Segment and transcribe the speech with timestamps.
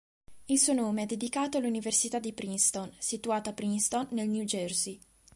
[0.47, 4.99] Il suo nome è dedicato all'Università di Princeton, situata a Princeton nel New Jersey.